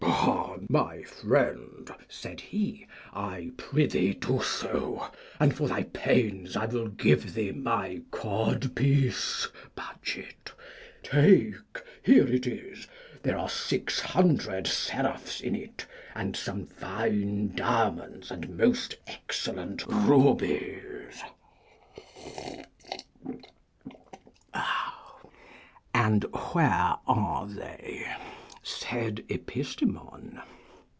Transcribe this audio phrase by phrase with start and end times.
[0.03, 5.07] Ha, my friend, said he, I prithee do so,
[5.39, 10.53] and for thy pains I will give thee my codpiece (budget);
[11.03, 11.55] take,
[12.03, 12.87] here it is,
[13.23, 21.21] there are six hundred seraphs in it, and some fine diamonds and most excellent rubies.
[25.93, 26.23] And
[26.53, 28.05] where are they?
[28.63, 30.39] said Epistemon.